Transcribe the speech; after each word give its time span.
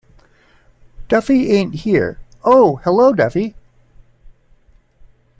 Duffy 1.09 1.51
ain't 1.51 1.75
here-oh, 1.75 2.77
hello, 2.77 3.13
Duffy. 3.13 3.53